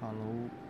[0.00, 0.69] Falou.